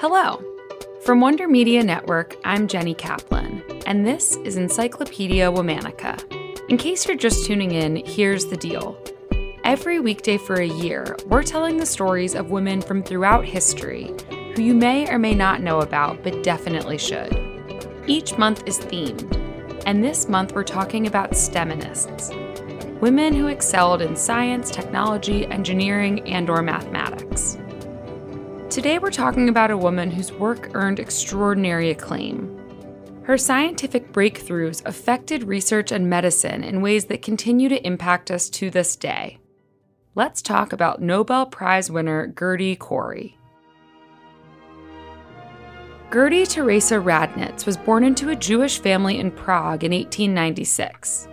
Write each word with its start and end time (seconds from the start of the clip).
Hello. 0.00 0.42
From 1.04 1.20
Wonder 1.20 1.46
Media 1.46 1.84
Network, 1.84 2.34
I'm 2.42 2.68
Jenny 2.68 2.94
Kaplan, 2.94 3.62
and 3.84 4.06
this 4.06 4.34
is 4.36 4.56
Encyclopedia 4.56 5.52
Womanica. 5.52 6.18
In 6.70 6.78
case 6.78 7.06
you're 7.06 7.18
just 7.18 7.44
tuning 7.44 7.72
in, 7.72 7.96
here's 8.06 8.46
the 8.46 8.56
deal. 8.56 8.98
Every 9.62 10.00
weekday 10.00 10.38
for 10.38 10.54
a 10.54 10.66
year, 10.66 11.18
we're 11.26 11.42
telling 11.42 11.76
the 11.76 11.84
stories 11.84 12.34
of 12.34 12.50
women 12.50 12.80
from 12.80 13.02
throughout 13.02 13.44
history 13.44 14.10
who 14.56 14.62
you 14.62 14.72
may 14.72 15.06
or 15.06 15.18
may 15.18 15.34
not 15.34 15.60
know 15.60 15.80
about, 15.80 16.22
but 16.22 16.42
definitely 16.42 16.96
should. 16.96 17.36
Each 18.06 18.38
month 18.38 18.62
is 18.66 18.78
themed, 18.78 19.82
and 19.84 20.02
this 20.02 20.30
month 20.30 20.54
we're 20.54 20.64
talking 20.64 21.08
about 21.08 21.32
STEMinists, 21.32 22.30
women 23.02 23.34
who 23.34 23.48
excelled 23.48 24.00
in 24.00 24.16
science, 24.16 24.70
technology, 24.70 25.44
engineering, 25.48 26.26
and 26.26 26.48
or 26.48 26.62
mathematics. 26.62 27.58
Today 28.70 29.00
we're 29.00 29.10
talking 29.10 29.48
about 29.48 29.72
a 29.72 29.76
woman 29.76 30.12
whose 30.12 30.30
work 30.30 30.70
earned 30.74 31.00
extraordinary 31.00 31.90
acclaim. 31.90 32.56
Her 33.24 33.36
scientific 33.36 34.12
breakthroughs 34.12 34.86
affected 34.86 35.42
research 35.42 35.90
and 35.90 36.08
medicine 36.08 36.62
in 36.62 36.80
ways 36.80 37.06
that 37.06 37.20
continue 37.20 37.68
to 37.68 37.84
impact 37.84 38.30
us 38.30 38.48
to 38.50 38.70
this 38.70 38.94
day. 38.94 39.40
Let's 40.14 40.40
talk 40.40 40.72
about 40.72 41.02
Nobel 41.02 41.46
Prize 41.46 41.90
winner 41.90 42.28
Gerty 42.28 42.76
Cori. 42.76 43.36
Gerty 46.12 46.46
Teresa 46.46 46.94
Radnitz 46.94 47.66
was 47.66 47.76
born 47.76 48.04
into 48.04 48.28
a 48.28 48.36
Jewish 48.36 48.78
family 48.78 49.18
in 49.18 49.32
Prague 49.32 49.82
in 49.82 49.90
1896. 49.90 51.26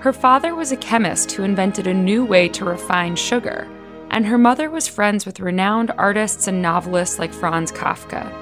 Her 0.00 0.12
father 0.14 0.54
was 0.54 0.72
a 0.72 0.76
chemist 0.78 1.32
who 1.32 1.42
invented 1.42 1.86
a 1.86 1.92
new 1.92 2.24
way 2.24 2.48
to 2.48 2.64
refine 2.64 3.14
sugar 3.14 3.68
and 4.10 4.26
her 4.26 4.38
mother 4.38 4.70
was 4.70 4.88
friends 4.88 5.26
with 5.26 5.40
renowned 5.40 5.90
artists 5.98 6.46
and 6.46 6.62
novelists 6.62 7.18
like 7.18 7.32
Franz 7.32 7.72
Kafka. 7.72 8.32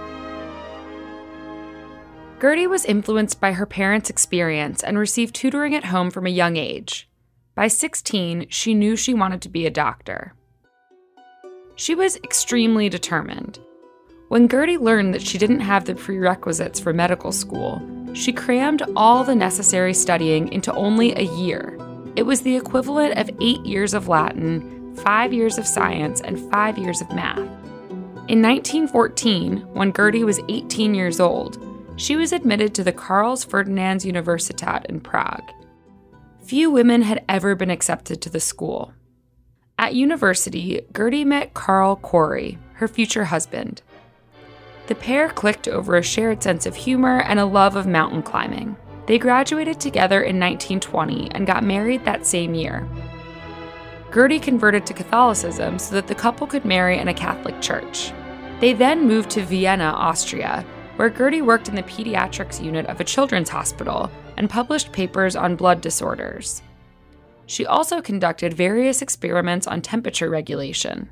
Gerty 2.41 2.67
was 2.67 2.85
influenced 2.85 3.41
by 3.41 3.53
her 3.53 3.65
parents' 3.65 4.11
experience 4.11 4.83
and 4.83 4.99
received 4.99 5.35
tutoring 5.35 5.75
at 5.75 5.87
home 5.87 6.11
from 6.11 6.27
a 6.27 6.31
young 6.31 6.57
age. 6.57 7.09
By 7.55 7.69
16, 7.69 8.47
she 8.51 8.75
knew 8.75 8.97
she 8.97 9.15
wanted 9.15 9.41
to 9.43 9.49
be 9.49 9.65
a 9.65 9.71
doctor. 9.71 10.35
She 11.77 11.95
was 11.95 12.17
extremely 12.17 12.89
determined. 12.89 13.59
When 14.29 14.49
Gerty 14.49 14.77
learned 14.77 15.15
that 15.15 15.23
she 15.23 15.39
didn't 15.39 15.61
have 15.61 15.85
the 15.85 15.95
prerequisites 15.95 16.81
for 16.81 16.93
medical 16.93 17.33
school, 17.33 17.81
she 18.15 18.33
crammed 18.33 18.83
all 18.95 19.25
the 19.25 19.35
necessary 19.35 19.95
studying 19.95 20.53
into 20.53 20.73
only 20.75 21.15
a 21.15 21.23
year. 21.23 21.79
It 22.17 22.25
was 22.25 22.43
the 22.43 22.57
equivalent 22.57 23.19
of 23.19 23.31
eight 23.41 23.65
years 23.65 23.95
of 23.95 24.09
Latin 24.09 24.84
five 24.97 25.33
years 25.33 25.59
of 25.59 25.67
science, 25.67 26.21
and 26.21 26.51
five 26.51 26.79
years 26.79 27.01
of 27.01 27.11
math. 27.11 27.39
In 28.27 28.41
1914, 28.41 29.59
when 29.75 29.93
Gerty 29.93 30.25
was 30.25 30.41
18 30.49 30.95
years 30.95 31.21
old, 31.21 31.59
she 31.97 32.17
was 32.17 32.33
admitted 32.33 32.75
to 32.75 32.85
the 32.85 32.93
Karls 32.93 33.45
Ferdinands 33.45 34.05
Universitat 34.05 34.87
in 34.87 35.01
Prague. 35.01 35.51
Few 36.43 36.71
women 36.71 37.03
had 37.03 37.25
ever 37.29 37.55
been 37.55 37.71
accepted 37.71 38.21
to 38.23 38.31
the 38.31 38.41
school. 38.41 38.93
At 39.79 39.95
university, 39.95 40.81
Gerty 40.93 41.25
met 41.25 41.55
Carl 41.55 41.97
Cori, 41.97 42.59
her 42.75 42.89
future 42.89 43.25
husband. 43.25 43.83
The 44.87 44.95
pair 44.95 45.29
clicked 45.29 45.69
over 45.69 45.97
a 45.97 46.03
shared 46.03 46.43
sense 46.43 46.67
of 46.67 46.77
humor 46.77 47.21
and 47.23 47.41
a 47.41 47.45
love 47.45 47.77
of 47.77 47.87
mountain 47.87 48.23
climbing. 48.23 48.77
They 49.07 49.19
graduated 49.19 49.81
together 49.81 50.23
in 50.23 50.41
1920 50.41 51.31
and 51.33 51.47
got 51.47 51.65
married 51.65 52.05
that 52.05 52.27
same 52.27 52.55
year. 52.55 52.89
Gerty 54.15 54.39
converted 54.39 54.87
to 54.87 54.95
Catholicism 54.95 55.77
so 55.77 55.97
that 55.97 56.07
the 56.07 56.15
couple 56.15 56.47
could 56.47 56.65
marry 56.65 56.99
in 56.99 57.09
a 57.09 57.15
Catholic 57.15 57.61
church. 57.61 58.13
They 58.61 58.73
then 58.73 59.09
moved 59.09 59.29
to 59.31 59.43
Vienna, 59.43 59.93
Austria, 59.97 60.65
where 60.95 61.11
Gerty 61.11 61.43
worked 61.43 61.69
in 61.69 61.75
the 61.75 61.83
pediatrics 61.83 62.63
unit 62.63 62.87
of 62.87 63.01
a 63.01 63.05
children's 63.05 63.49
hospital 63.49 64.09
and 64.37 64.49
published 64.49 64.93
papers 64.93 65.35
on 65.35 65.57
blood 65.57 65.81
disorders. 65.81 66.63
She 67.47 67.67
also 67.67 68.01
conducted 68.01 68.55
various 68.55 69.03
experiments 69.03 69.67
on 69.67 69.83
temperature 69.83 70.31
regulation. 70.31 71.11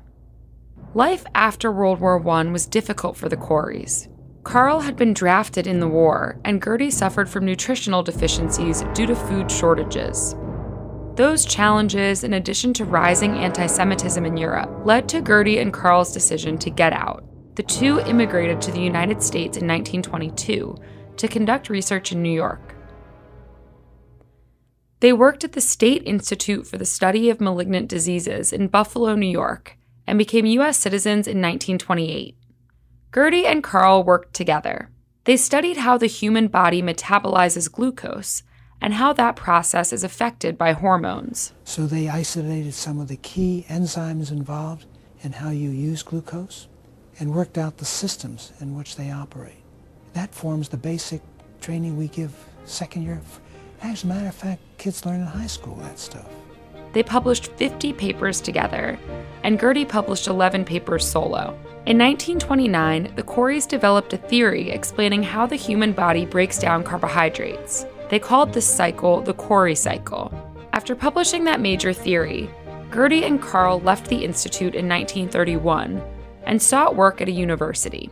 Life 0.93 1.25
after 1.35 1.73
World 1.73 1.99
War 1.99 2.25
I 2.29 2.43
was 2.43 2.65
difficult 2.65 3.17
for 3.17 3.27
the 3.27 3.35
Coris. 3.35 4.07
Carl 4.45 4.79
had 4.79 4.95
been 4.95 5.13
drafted 5.13 5.67
in 5.67 5.81
the 5.81 5.89
war, 5.89 6.39
and 6.45 6.63
Gerty 6.63 6.89
suffered 6.89 7.27
from 7.27 7.43
nutritional 7.43 8.01
deficiencies 8.01 8.81
due 8.93 9.07
to 9.07 9.15
food 9.15 9.51
shortages. 9.51 10.37
Those 11.15 11.45
challenges, 11.45 12.23
in 12.23 12.33
addition 12.33 12.73
to 12.73 12.85
rising 12.85 13.37
anti 13.37 13.67
Semitism 13.67 14.25
in 14.25 14.35
Europe, 14.35 14.71
led 14.83 15.07
to 15.09 15.21
Gerty 15.21 15.59
and 15.59 15.71
Carl's 15.71 16.11
decision 16.11 16.57
to 16.57 16.71
get 16.71 16.91
out. 16.91 17.23
The 17.53 17.61
two 17.61 17.99
immigrated 17.99 18.59
to 18.61 18.71
the 18.71 18.81
United 18.81 19.21
States 19.21 19.57
in 19.57 19.67
1922 19.67 20.75
to 21.17 21.27
conduct 21.27 21.69
research 21.69 22.11
in 22.11 22.23
New 22.23 22.31
York. 22.31 22.73
They 25.01 25.13
worked 25.13 25.43
at 25.43 25.51
the 25.51 25.61
State 25.61 26.01
Institute 26.03 26.65
for 26.65 26.79
the 26.79 26.85
Study 26.85 27.29
of 27.29 27.39
Malignant 27.39 27.89
Diseases 27.89 28.51
in 28.51 28.67
Buffalo, 28.67 29.13
New 29.13 29.29
York, 29.29 29.77
and 30.07 30.17
became 30.17 30.47
U.S. 30.47 30.79
citizens 30.79 31.27
in 31.27 31.37
1928. 31.37 32.35
Gerty 33.13 33.45
and 33.45 33.63
Carl 33.63 34.03
worked 34.03 34.33
together. 34.33 34.89
They 35.25 35.37
studied 35.37 35.77
how 35.77 35.99
the 35.99 36.07
human 36.07 36.47
body 36.47 36.81
metabolizes 36.81 37.71
glucose 37.71 38.41
and 38.83 38.93
how 38.95 39.13
that 39.13 39.37
process 39.37 39.93
is 39.93 40.03
affected 40.03 40.57
by 40.57 40.73
hormones. 40.73 41.53
So 41.63 41.87
they 41.87 42.09
isolated 42.09 42.73
some 42.73 42.99
of 42.99 43.07
the 43.07 43.15
key 43.15 43.65
enzymes 43.69 44.29
involved 44.29 44.85
in 45.21 45.31
how 45.31 45.51
you 45.51 45.69
use 45.69 46.03
glucose 46.03 46.67
and 47.17 47.33
worked 47.33 47.57
out 47.57 47.77
the 47.77 47.85
systems 47.85 48.51
in 48.59 48.75
which 48.75 48.97
they 48.97 49.09
operate. 49.09 49.63
That 50.11 50.35
forms 50.35 50.67
the 50.67 50.75
basic 50.75 51.21
training 51.61 51.95
we 51.95 52.09
give 52.09 52.35
second 52.65 53.03
year. 53.03 53.21
As 53.81 54.03
a 54.03 54.07
matter 54.07 54.27
of 54.27 54.35
fact, 54.35 54.61
kids 54.77 55.05
learn 55.05 55.21
in 55.21 55.27
high 55.27 55.47
school 55.47 55.75
that 55.75 55.97
stuff. 55.97 56.27
They 56.91 57.03
published 57.03 57.53
50 57.53 57.93
papers 57.93 58.41
together, 58.41 58.99
and 59.43 59.59
Gerty 59.59 59.85
published 59.85 60.27
11 60.27 60.65
papers 60.65 61.07
solo. 61.07 61.57
In 61.85 61.97
1929, 61.97 63.13
the 63.15 63.23
Coris 63.23 63.65
developed 63.65 64.13
a 64.13 64.17
theory 64.17 64.71
explaining 64.71 65.23
how 65.23 65.45
the 65.45 65.55
human 65.55 65.93
body 65.93 66.25
breaks 66.25 66.59
down 66.59 66.83
carbohydrates. 66.83 67.85
They 68.13 68.19
called 68.19 68.53
this 68.53 68.67
cycle 68.67 69.21
the 69.21 69.33
Cori 69.33 69.73
cycle. 69.73 70.31
After 70.71 70.95
publishing 70.95 71.45
that 71.45 71.59
major 71.59 71.93
theory, 71.93 72.47
Gerty 72.91 73.23
and 73.23 73.41
Carl 73.41 73.79
left 73.79 74.07
the 74.07 74.23
Institute 74.23 74.75
in 74.75 74.87
1931 74.87 75.99
and 76.43 76.61
sought 76.61 76.95
work 76.95 77.21
at 77.21 77.27
a 77.27 77.31
university. 77.31 78.11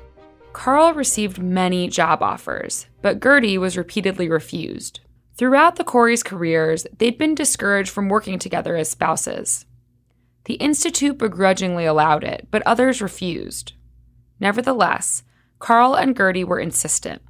Carl 0.53 0.95
received 0.95 1.37
many 1.37 1.87
job 1.87 2.23
offers, 2.23 2.87
but 3.03 3.19
Gerty 3.19 3.59
was 3.59 3.77
repeatedly 3.77 4.27
refused. 4.27 5.01
Throughout 5.35 5.75
the 5.75 5.83
Coris' 5.83 6.23
careers, 6.23 6.87
they'd 6.97 7.19
been 7.19 7.35
discouraged 7.35 7.91
from 7.91 8.09
working 8.09 8.39
together 8.39 8.75
as 8.75 8.89
spouses. 8.89 9.67
The 10.45 10.55
Institute 10.55 11.19
begrudgingly 11.19 11.85
allowed 11.85 12.23
it, 12.23 12.47
but 12.49 12.63
others 12.65 13.03
refused. 13.03 13.73
Nevertheless, 14.39 15.21
Carl 15.59 15.93
and 15.93 16.17
Gerty 16.17 16.43
were 16.43 16.59
insistent. 16.59 17.21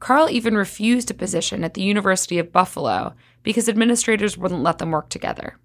Carl 0.00 0.30
even 0.30 0.56
refused 0.56 1.10
a 1.10 1.14
position 1.14 1.62
at 1.62 1.74
the 1.74 1.82
University 1.82 2.38
of 2.38 2.52
Buffalo 2.52 3.14
because 3.42 3.68
administrators 3.68 4.36
wouldn't 4.36 4.62
let 4.62 4.78
them 4.78 4.90
work 4.90 5.10
together. 5.10 5.58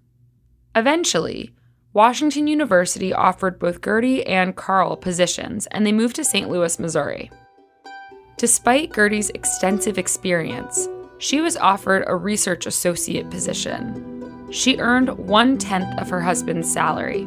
Eventually, 0.74 1.54
Washington 1.94 2.46
University 2.46 3.14
offered 3.14 3.58
both 3.58 3.80
Gerty 3.80 4.24
and 4.26 4.54
Carl 4.54 4.96
positions, 4.96 5.66
and 5.68 5.86
they 5.86 5.92
moved 5.92 6.16
to 6.16 6.24
St. 6.24 6.50
Louis, 6.50 6.78
Missouri. 6.78 7.30
Despite 8.36 8.92
Gerty's 8.92 9.30
extensive 9.30 9.96
experience, 9.96 10.86
she 11.16 11.40
was 11.40 11.56
offered 11.56 12.04
a 12.06 12.14
research 12.14 12.66
associate 12.66 13.30
position. 13.30 14.50
She 14.52 14.76
earned 14.76 15.16
one 15.16 15.56
tenth 15.56 15.98
of 15.98 16.10
her 16.10 16.20
husband's 16.20 16.70
salary. 16.70 17.26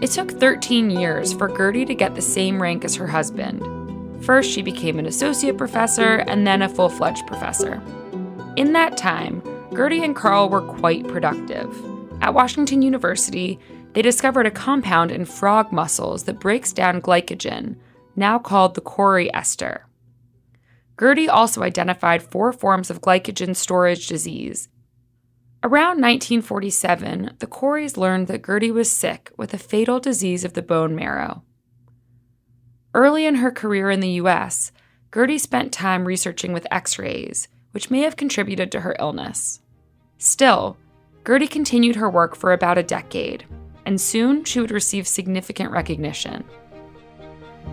It 0.00 0.10
took 0.10 0.30
13 0.30 0.90
years 0.90 1.34
for 1.34 1.54
Gerty 1.54 1.84
to 1.84 1.94
get 1.94 2.14
the 2.14 2.22
same 2.22 2.60
rank 2.60 2.86
as 2.86 2.96
her 2.96 3.06
husband. 3.06 3.60
First, 4.22 4.50
she 4.50 4.62
became 4.62 4.98
an 4.98 5.06
associate 5.06 5.58
professor 5.58 6.18
and 6.28 6.46
then 6.46 6.62
a 6.62 6.68
full 6.68 6.88
fledged 6.88 7.26
professor. 7.26 7.82
In 8.56 8.72
that 8.72 8.96
time, 8.96 9.42
Gerty 9.74 10.04
and 10.04 10.14
Carl 10.14 10.48
were 10.48 10.62
quite 10.62 11.08
productive. 11.08 11.68
At 12.20 12.34
Washington 12.34 12.82
University, 12.82 13.58
they 13.94 14.02
discovered 14.02 14.46
a 14.46 14.50
compound 14.50 15.10
in 15.10 15.24
frog 15.24 15.72
muscles 15.72 16.24
that 16.24 16.40
breaks 16.40 16.72
down 16.72 17.02
glycogen, 17.02 17.76
now 18.14 18.38
called 18.38 18.74
the 18.74 18.80
Cori 18.80 19.32
ester. 19.34 19.86
Gerty 20.98 21.28
also 21.28 21.62
identified 21.62 22.22
four 22.22 22.52
forms 22.52 22.90
of 22.90 23.00
glycogen 23.00 23.56
storage 23.56 24.06
disease. 24.06 24.68
Around 25.64 26.00
1947, 26.00 27.36
the 27.38 27.46
Coris 27.46 27.96
learned 27.96 28.26
that 28.26 28.44
Gerty 28.44 28.70
was 28.70 28.90
sick 28.90 29.30
with 29.36 29.54
a 29.54 29.58
fatal 29.58 30.00
disease 30.00 30.44
of 30.44 30.52
the 30.52 30.62
bone 30.62 30.94
marrow. 30.94 31.42
Early 32.94 33.24
in 33.24 33.36
her 33.36 33.50
career 33.50 33.90
in 33.90 34.00
the 34.00 34.10
U.S., 34.10 34.70
Gerty 35.14 35.38
spent 35.38 35.72
time 35.72 36.04
researching 36.04 36.52
with 36.52 36.66
x 36.70 36.98
rays, 36.98 37.48
which 37.70 37.90
may 37.90 38.00
have 38.00 38.16
contributed 38.16 38.70
to 38.72 38.80
her 38.80 38.94
illness. 38.98 39.60
Still, 40.18 40.76
Gerty 41.26 41.46
continued 41.46 41.96
her 41.96 42.10
work 42.10 42.36
for 42.36 42.52
about 42.52 42.78
a 42.78 42.82
decade, 42.82 43.46
and 43.86 44.00
soon 44.00 44.44
she 44.44 44.60
would 44.60 44.70
receive 44.70 45.06
significant 45.06 45.70
recognition. 45.70 46.44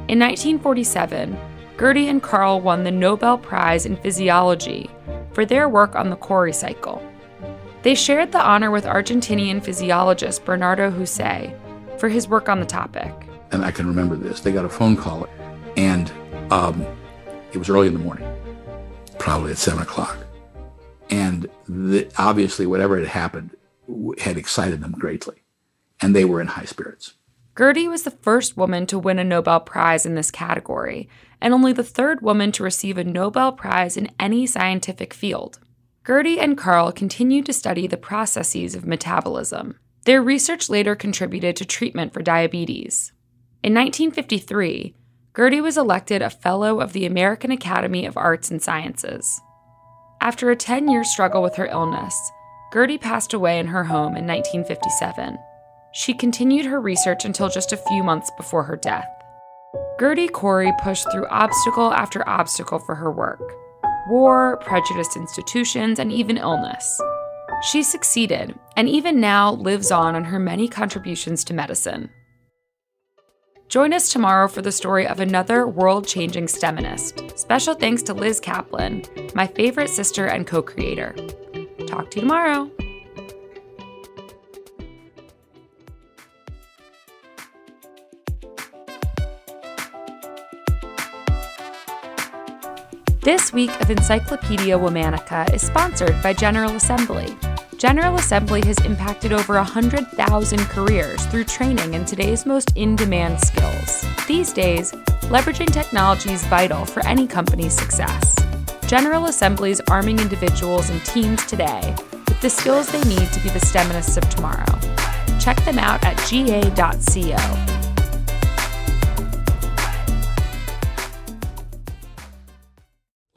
In 0.07 0.19
1947, 0.19 1.38
Gerty 1.77 2.07
and 2.07 2.24
Carl 2.24 2.62
won 2.62 2.83
the 2.83 2.92
Nobel 2.92 3.38
Prize 3.38 3.86
in 3.86 3.98
Physiology 3.98 4.89
for 5.33 5.45
their 5.45 5.68
work 5.68 5.95
on 5.95 6.10
the 6.10 6.16
Cori 6.16 6.54
cycle. 6.54 7.01
They 7.81 7.95
shared 7.95 8.31
the 8.31 8.42
honor 8.42 8.71
with 8.71 8.86
Argentinian 8.86 9.63
physiologist 9.63 10.45
Bernardo 10.45 10.92
Houssay 10.92 11.54
for 11.98 12.10
his 12.10 12.27
work 12.27 12.50
on 12.50 12.60
the 12.60 12.66
topic. 12.66 13.29
And 13.51 13.66
I 13.66 13.72
can 13.72 13.88
remember 13.88 14.16
this. 14.16 14.42
They 14.42 14.51
got 14.51 14.66
a 14.66 14.69
phone 14.69 14.96
call, 14.96 15.28
and 15.75 16.12
um, 16.51 16.86
it 17.51 17.57
was 17.57 17.69
early 17.69 17.88
in 17.88 17.94
the 17.94 18.00
morning, 18.00 18.28
probably 19.18 19.51
at 19.51 19.57
7 19.57 19.81
o'clock. 19.81 20.18
And 21.10 21.50
the, 21.68 22.12
obviously, 22.18 22.68
whatever 22.68 23.00
had 23.00 23.07
happened 23.07 23.56
had 24.19 24.38
excited 24.38 24.81
them 24.81 24.92
greatly 24.92 25.42
and 26.01 26.16
they 26.16 26.25
were 26.25 26.42
in 26.42 26.48
high 26.48 26.66
spirits. 26.66 27.13
Gerty 27.57 27.88
was 27.88 28.04
the 28.04 28.12
first 28.12 28.56
woman 28.56 28.86
to 28.88 28.98
win 28.98 29.19
a 29.19 29.24
Nobel 29.24 29.60
Prize 29.60 30.06
in 30.06 30.16
this 30.16 30.31
category, 30.31 31.10
and 31.42 31.54
only 31.54 31.74
the 31.74 31.84
third 31.84 32.22
woman 32.22 32.52
to 32.54 32.63
receive 32.63 32.98
a 32.98 33.04
Nobel 33.04 33.52
Prize 33.52 33.98
in 33.98 34.10
any 34.19 34.48
scientific 34.48 35.13
field. 35.13 35.60
Gerty 36.06 36.40
and 36.40 36.57
Carl 36.57 36.92
continued 36.92 37.45
to 37.48 37.54
study 37.54 37.86
the 37.86 37.98
processes 37.98 38.75
of 38.75 38.88
metabolism. 38.88 39.78
Their 40.06 40.22
research 40.22 40.69
later 40.69 40.95
contributed 40.95 41.57
to 41.57 41.66
treatment 41.66 42.13
for 42.13 42.22
diabetes. 42.22 43.12
In 43.62 43.74
1953, 43.74 44.96
Gerty 45.36 45.60
was 45.60 45.78
elected 45.78 46.22
a 46.22 46.30
Fellow 46.30 46.80
of 46.80 46.94
the 46.94 47.06
American 47.06 47.52
Academy 47.52 48.06
of 48.06 48.16
Arts 48.16 48.50
and 48.50 48.62
Sciences. 48.62 49.42
After 50.22 50.50
a 50.50 50.56
10 50.56 50.88
year 50.88 51.04
struggle 51.04 51.42
with 51.44 51.56
her 51.56 51.68
illness, 51.68 52.16
Gerty 52.72 52.98
passed 52.98 53.34
away 53.34 53.60
in 53.60 53.68
her 53.68 53.84
home 53.84 54.16
in 54.16 54.26
1957. 54.26 55.38
She 55.92 56.14
continued 56.14 56.68
her 56.68 56.80
research 56.80 57.26
until 57.26 57.50
just 57.50 57.74
a 57.74 57.78
few 57.90 58.02
months 58.02 58.32
before 58.38 58.64
her 58.64 58.78
death. 58.78 59.10
Gerty 60.00 60.30
Cori 60.30 60.72
pushed 60.82 61.12
through 61.12 61.28
obstacle 61.28 61.92
after 61.92 62.28
obstacle 62.30 62.80
for 62.80 62.96
her 62.96 63.12
work 63.12 63.42
war, 64.10 64.58
prejudiced 64.58 65.16
institutions, 65.16 66.00
and 66.00 66.12
even 66.12 66.38
illness. 66.38 67.00
She 67.62 67.84
succeeded, 67.84 68.58
and 68.76 68.90
even 68.90 69.20
now 69.20 69.52
lives 69.52 69.92
on 69.92 70.16
in 70.16 70.24
her 70.24 70.40
many 70.40 70.68
contributions 70.68 71.44
to 71.44 71.54
medicine. 71.54 72.10
Join 73.69 73.94
us 73.94 74.10
tomorrow 74.10 74.48
for 74.48 74.63
the 74.63 74.71
story 74.71 75.06
of 75.06 75.19
another 75.19 75.68
world 75.68 76.07
changing 76.07 76.48
STEMinist. 76.48 77.38
Special 77.38 77.75
thanks 77.75 78.01
to 78.01 78.16
Liz 78.16 78.39
Kaplan, 78.39 79.04
my 79.36 79.45
favorite 79.45 79.92
sister 79.92 80.25
and 80.25 80.48
co 80.48 80.63
creator. 80.63 81.16
Talk 81.86 82.10
to 82.10 82.16
you 82.16 82.21
tomorrow. 82.21 82.71
This 93.21 93.54
week 93.54 93.69
of 93.81 93.92
Encyclopedia 93.92 94.80
Womanica 94.80 95.54
is 95.54 95.62
sponsored 95.62 96.19
by 96.24 96.33
General 96.33 96.75
Assembly. 96.75 97.38
General 97.80 98.16
Assembly 98.16 98.62
has 98.66 98.78
impacted 98.84 99.31
over 99.31 99.54
100,000 99.54 100.60
careers 100.64 101.26
through 101.28 101.46
training 101.46 101.94
in 101.94 102.04
today's 102.04 102.46
most 102.46 102.74
in 102.76 102.94
demand 102.98 103.40
skills. 103.40 104.06
These 104.28 104.52
days, 104.52 104.92
leveraging 105.31 105.72
technology 105.72 106.34
is 106.34 106.44
vital 106.48 106.84
for 106.84 107.06
any 107.08 107.26
company's 107.26 107.72
success. 107.72 108.36
General 108.86 109.28
Assembly 109.28 109.72
is 109.72 109.81
arming 109.90 110.20
individuals 110.20 110.90
and 110.90 111.02
teams 111.06 111.46
today 111.46 111.96
with 112.28 112.42
the 112.42 112.50
skills 112.50 112.92
they 112.92 113.02
need 113.04 113.31
to 113.31 113.40
be 113.40 113.48
the 113.48 113.60
STEMinists 113.60 114.18
of 114.18 114.30
tomorrow. 114.30 114.66
Check 115.40 115.56
them 115.64 115.80
out 115.80 116.04
at 116.04 116.18
ga.co. 116.30 117.79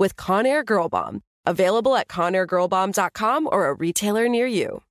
with 0.00 0.16
Conair 0.16 0.64
Girl 0.64 0.88
Bomb. 0.88 1.22
Available 1.46 1.94
at 1.94 2.08
ConairGirlBomb.com 2.08 3.48
or 3.52 3.68
a 3.68 3.74
retailer 3.74 4.28
near 4.28 4.46
you. 4.46 4.82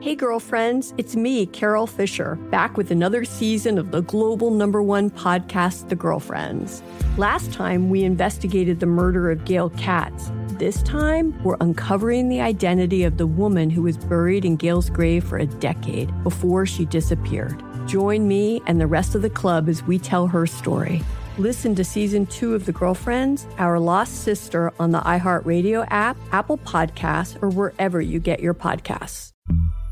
Hey, 0.00 0.16
girlfriends, 0.16 0.92
it's 0.98 1.14
me, 1.14 1.46
Carol 1.46 1.86
Fisher, 1.86 2.34
back 2.50 2.76
with 2.76 2.90
another 2.90 3.24
season 3.24 3.78
of 3.78 3.92
the 3.92 4.00
global 4.02 4.50
number 4.50 4.82
one 4.82 5.10
podcast, 5.10 5.90
The 5.90 5.94
Girlfriends. 5.94 6.82
Last 7.16 7.52
time, 7.52 7.88
we 7.88 8.02
investigated 8.02 8.80
the 8.80 8.86
murder 8.86 9.30
of 9.30 9.44
Gail 9.44 9.70
Katz. 9.70 10.32
This 10.58 10.82
time, 10.82 11.40
we're 11.44 11.56
uncovering 11.60 12.28
the 12.28 12.40
identity 12.40 13.04
of 13.04 13.16
the 13.16 13.28
woman 13.28 13.70
who 13.70 13.82
was 13.82 13.96
buried 13.96 14.44
in 14.44 14.56
Gail's 14.56 14.90
grave 14.90 15.22
for 15.22 15.38
a 15.38 15.46
decade 15.46 16.10
before 16.24 16.66
she 16.66 16.84
disappeared. 16.84 17.62
Join 17.86 18.26
me 18.26 18.60
and 18.66 18.80
the 18.80 18.88
rest 18.88 19.14
of 19.14 19.22
the 19.22 19.30
club 19.30 19.68
as 19.68 19.84
we 19.84 20.00
tell 20.00 20.26
her 20.26 20.48
story. 20.48 21.02
Listen 21.38 21.74
to 21.76 21.82
season 21.82 22.26
two 22.26 22.54
of 22.54 22.66
The 22.66 22.72
Girlfriends, 22.72 23.46
Our 23.56 23.80
Lost 23.80 24.22
Sister 24.22 24.70
on 24.78 24.90
the 24.90 25.00
iHeartRadio 25.00 25.86
app, 25.88 26.18
Apple 26.30 26.58
Podcasts, 26.58 27.42
or 27.42 27.48
wherever 27.48 28.02
you 28.02 28.20
get 28.20 28.40
your 28.40 28.52
podcasts. 28.52 29.32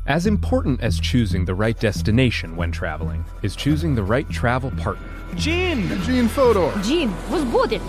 As 0.05 0.27
important 0.27 0.81
as 0.81 0.99
choosing 0.99 1.45
the 1.45 1.55
right 1.55 1.79
destination 1.79 2.55
when 2.55 2.71
traveling 2.71 3.25
is 3.41 3.55
choosing 3.55 3.95
the 3.95 4.03
right 4.03 4.29
travel 4.29 4.69
partner. 4.69 5.07
Gene! 5.33 5.89
Gene 6.03 6.27
Fodor! 6.27 6.71
Gene, 6.83 7.11
was 7.31 7.43
good 7.67 7.81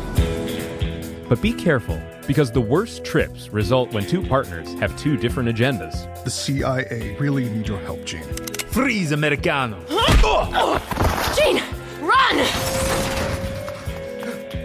But 1.29 1.43
be 1.43 1.53
careful, 1.53 2.01
because 2.27 2.51
the 2.51 2.61
worst 2.61 3.05
trips 3.05 3.51
result 3.51 3.93
when 3.93 4.07
two 4.07 4.27
partners 4.27 4.73
have 4.81 4.97
two 4.97 5.19
different 5.19 5.51
agendas. 5.51 6.25
The 6.25 6.31
CIA 6.31 7.19
really 7.21 7.51
need 7.51 7.69
your 7.69 7.81
help, 7.81 8.03
Gene. 8.07 8.23
Freeze, 8.71 9.13
Americano! 9.13 9.79
Gene, 11.37 11.61
oh! 11.61 11.69
run! 12.01 13.22